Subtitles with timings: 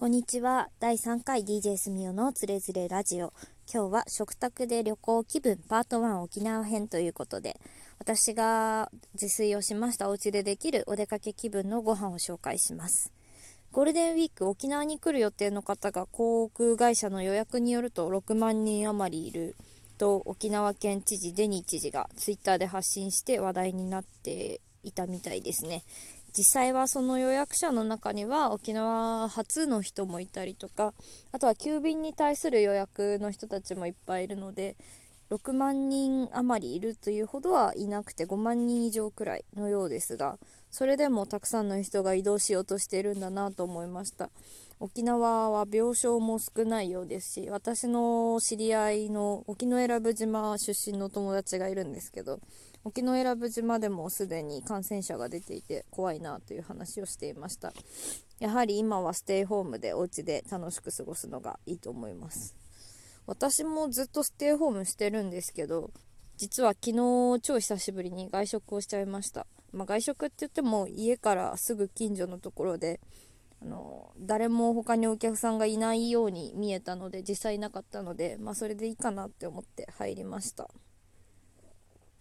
[0.00, 0.70] こんにちは。
[0.80, 3.34] 第3回 DJ すみおのつれづれラジオ。
[3.70, 7.60] 今日は食卓で旅行気分パート1沖縄編ということで、
[7.98, 13.12] 私が自炊をしましたお家でできるお出かけ気分のご飯を紹介します。
[13.72, 19.54] ゴールデンウィーク沖縄に来る予定の方が航空会社の予約によると6万人余りいる
[19.98, 25.82] と沖縄県知事デニー知事がツイッターで発信して話題になっていたみたいですね。
[26.36, 30.94] 実際はその予約者の中には沖縄初の人もいたりとか
[31.32, 34.76] あとは急便に対する予約の人たちもいっぱいいるので
[35.30, 40.38] 6万人余りいるというほどはいなくて5万人以上くらいのようですが
[40.70, 44.30] それでもたくさんの人が移動しようとしているんだなと思いました。
[44.82, 52.40] 沖縄は病床も少ないようですし私の知り合いの沖永良部島出身の友達がいるんですけど
[52.84, 57.72] 沖永良部島でもすでに感染者が出ていて怖いなという話をしていました。
[58.38, 62.56] やはり今はステイホームでお家で楽しく過ごすのがいいと思います。
[63.26, 65.90] 私もずっとステイホームしてるんですけど
[66.36, 72.98] 実は昨日超久しぶりに外食をしちゃいました、まあ、外食って言っても家からすぐ近所のところで
[73.62, 80.68] あの誰も他にお客さんがいないように見えたので実際いなかったので、まあ、それでいいかなって思って入りました。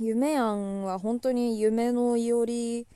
[0.00, 2.86] 夢庵は本当に夢のいおり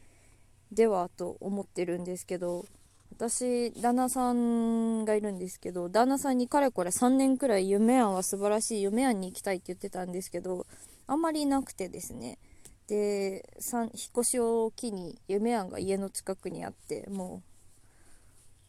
[0.73, 2.67] ではと思ってるんですけど
[3.13, 10.67] 私旦那さんがいるんですけど旦那さんにかれこれ3年くらい夢庵は素晴らしい夢庵に行きたいって言ってたんですけど
[11.07, 12.39] あんまりなくてですね。
[12.87, 17.43] で引っ越しを機に夢庵が家の近くにあっても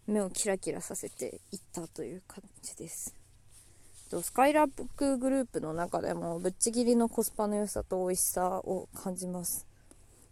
[0.07, 3.18] う目をキラキラさせていったという感じです。
[4.21, 9.67] スカイラックグループの中でもぶっちぎりのコスパの良さと美味しさを感じます。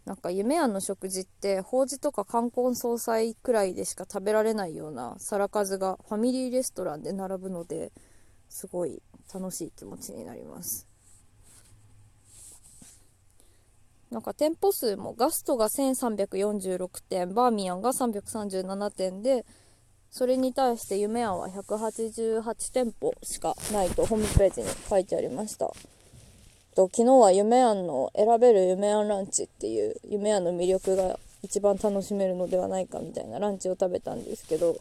[0.04, 7.92] なんか夢庵の食事って法事とか冠婚葬祭くらいでしか食べられないような皿数がファミリーレストランで並ぶので
[8.48, 10.88] すごい楽しい気持ちになります。
[14.10, 19.44] なんか店舗数もガストが1346店バーミヤンが337店で
[20.10, 25.72] それに対して夢庵は188店舗しかないとホームページに書いてありました。
[26.74, 34.76] と昨日は夢庵の選べる夢庵ランチっていう夢庵の魅力が一番楽しめるのではないかみたいなランチを食べたんですけど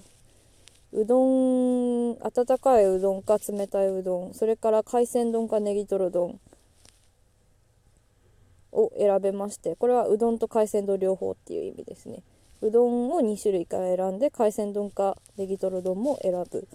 [0.93, 6.39] うどん温かいうどんか冷たいうどんそれから海鮮丼かネギトロ丼
[8.71, 12.21] を選べましてこれはうどんと海鮮丼両方っていう意味ですね。
[12.62, 16.68] うどんを2種類から選んで海鮮丼かネギトロ丼も選ぶ。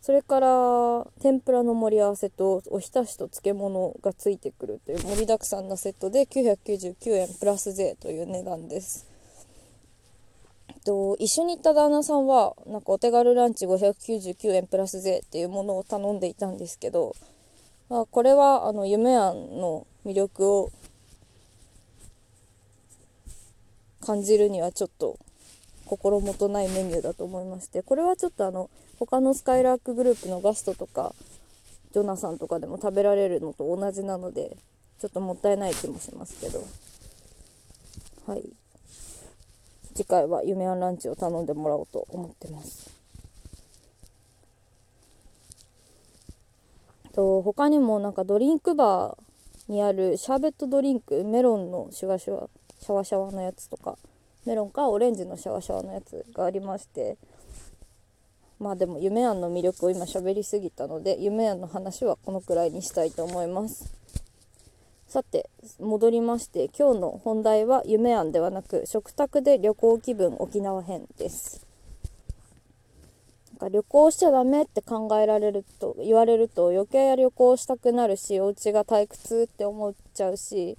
[0.00, 9.16] それから天ぷらの盛り合わせとおひたしと漬物がついてくるという盛りだくさんなセットで999円プラス税という値段です。
[10.84, 17.16] と一緒に行った旦那さんはなんかお手軽ランチ599円プラス税っていうものを頼んでいたんですけど、
[17.88, 20.70] まあ、これはあの夢庵の魅力を
[24.06, 25.18] 感じるにはちょっと
[25.86, 31.14] 心もとないメニューだと思いましてこれはちょっとあの他のスカイラークグループのガストとか
[31.92, 34.56] ジョナサンとかでも食べられるのと同じなので
[35.00, 36.64] ちょっともったいない気もしますけど。
[38.26, 38.42] はい。
[39.94, 42.90] 次回は夢あんランチを頼んでもらおうと思ってます。
[47.14, 52.50] と他にもなんかドリンクバーにあるシャーベットドリンクメロンのシュワシュワ
[52.80, 53.96] シャワシャワのやつとか
[54.44, 57.16] メロンかオレンジのシャワシャワのやつがありまして
[58.58, 63.92] まあでも夢庵の魅力を今喋りすぎたので夢庵の話はこのくらいにしたいと思います。
[65.06, 65.48] さて
[65.78, 71.64] 戻りまして今日の本題は夢庵ではなく食卓で旅行気分沖縄編です。
[73.52, 80.76] なんか旅行しちゃダメって考えられると言われると余計旅行したくなるしお家が退屈って思っちゃうし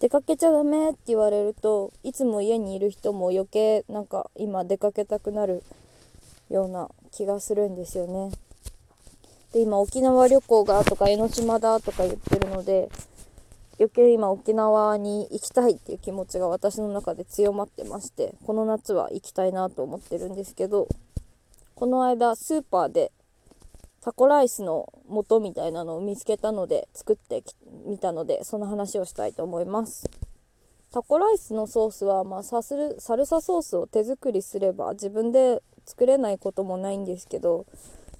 [0.00, 5.62] 出かけちゃダメって言われるといつも家にいる人も余計なんか今出かけたくなる
[6.48, 8.32] ような気がするんですよね。
[9.52, 12.88] で今沖縄旅行がとか江ノ島だとか言ってるので
[13.78, 20.86] 余計今沖縄に行きたいっていう気持ちが私の中で強まってましてこの夏は行きたいなと思ってるんですけど
[21.74, 23.10] この間スーパーで
[24.02, 24.92] タコライスの
[25.28, 27.42] 素みたいなのを見つけたので作って
[27.86, 30.08] みたのでその話をしたいと思います。
[30.92, 37.66] タコライスのソースは、まあ、サスルサルサソースを手作りすれば自分で作れないこともないんですけど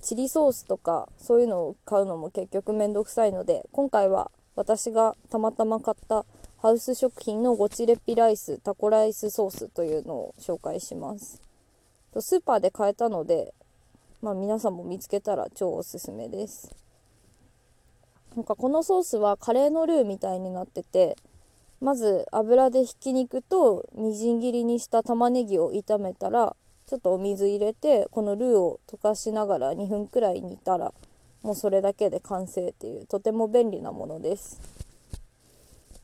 [0.02, 6.24] チリソースとかそういうのを買うのも結局めんどくさいので今回は私がたまたま買った
[6.62, 11.40] ハウス食品のゴチレピライスタコライスソースというのを紹介します。
[12.18, 13.54] スーパーで買えたので、
[14.22, 16.74] まあ、皆さんも見つけたら超おすすめです。
[18.36, 21.16] なんかこのソースはカレーのルーみたいになってて
[21.80, 26.54] まず油でひき肉とみじん切りにした玉ねぎを炒めたら
[26.86, 30.92] ちょっとお水入れてこのルーを溶かしながら2分くらい煮たら
[31.42, 34.60] もうそれだけで完成っていうとても便利なものです。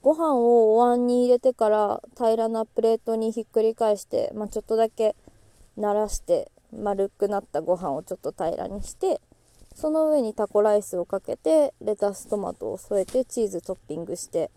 [0.02, 5.16] ご飯をお椀に入れてから平らなプレートにひっくり返して、まあ、ちょっとだけ
[5.76, 9.20] 慣らして丸くなったご飯をちょっと平らにして
[9.74, 14.50] その上にタコライスをかけてレタストマトを添えてチーズトッピングして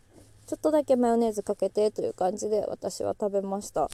[0.47, 3.89] ちょっとだけマヨネーズかけてという感じで私は食べました。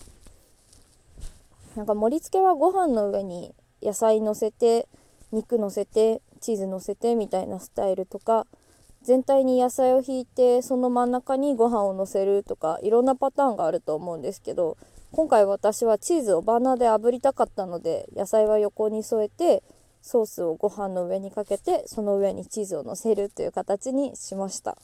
[1.75, 3.53] なんか盛り付けはご飯の上に
[3.83, 4.87] 野菜のせて
[5.33, 8.47] 肉のせてチーズのせてみたいなスタイルとか
[9.01, 14.77] 全体に野菜を引いてその真ん中にご飯をのせるとかいろんなパターンがあると思うんですけど
[15.15, 19.63] 今回私はチーズをバーナーで炙りたかったので野菜は横に添えて
[20.01, 24.77] ソースをご飯の上にかけてその上にチーズをのせるという形にしました。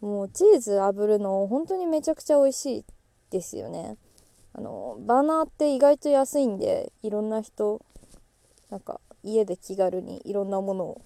[0.00, 2.84] もうチーズ炙るの本当にめちゃくちゃ美味しい
[3.30, 3.98] ですよね。
[4.54, 7.82] あのバーナーって意外と安いんでいろんな人
[8.70, 11.02] なんか家で気軽にいろんなものを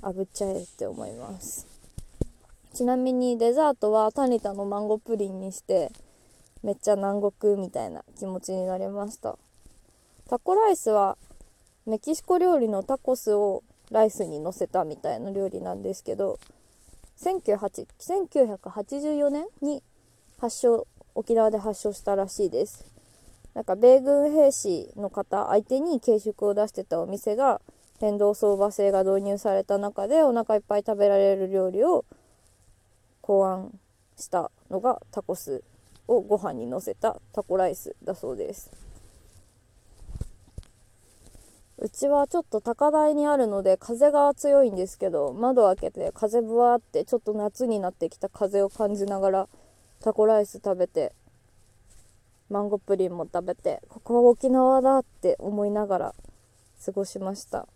[0.00, 1.66] 炙っちゃえって思います。
[2.72, 5.92] ちなみにデザートはタニタのマンゴープリンにして
[6.62, 9.38] めっちゃ南国みたいな気持ちになりました。
[10.28, 11.16] タコライスは
[11.86, 16.38] メキシコ料理のタコスをライスにのせたみたいな料理なんですけど
[17.18, 19.82] 1984年に
[20.38, 22.86] 発祥沖縄で発祥したらしいです。
[23.54, 27.60] なんか米軍兵士の方相手に軽食を出してたお店が
[27.98, 32.04] 変動相場制が導入された中でお腹いっぱい食べられる料理を
[33.20, 33.72] 考案
[34.16, 35.64] したのがタコス
[36.08, 38.70] をご飯にのせたタコライスだそうです。
[41.82, 49.48] うちはちょっと高台にあるので風が強いんですけど窓開けて風ぶわってちょっと夏になってきた風を感じながら
[50.00, 51.14] タコライス食べて
[52.50, 56.14] マンゴープリンも食べてここは沖縄だって思いながら
[56.84, 57.66] 過ごしました。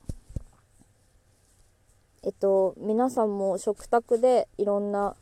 [2.23, 5.15] えっと皆さんも食卓でいろんな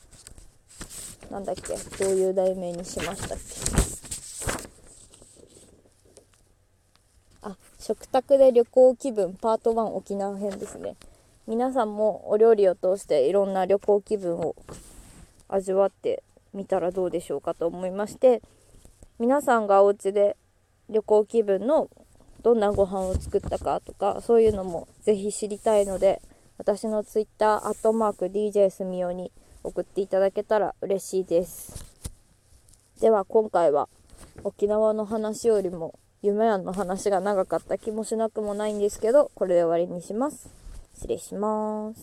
[1.32, 1.74] なんだっけ？
[2.04, 3.44] どういう題名にしましたっけ？
[7.40, 10.94] あ食卓で旅行気分パート1沖縄編ですね。
[11.46, 14.54] 皆さんもお料理を通していろんな旅行気分を
[15.48, 18.42] 味わってみたらどうでしょうかと思いまして
[19.18, 20.36] 皆さんがお家で
[20.90, 21.88] 旅行気分の
[22.42, 26.20] どんなご飯を作ったかとかそういうのもぜひ知りたいので
[26.58, 29.32] 私の Twitter アットマーク DJ すみおに
[29.64, 31.84] 送っていただけたら嬉しいです。
[33.00, 33.88] では今回は
[34.44, 40.48] 沖縄の話よりも夢庵の話が長かった気もしなくもないんですけどこれで終わりにします。
[40.94, 42.00] 失礼します。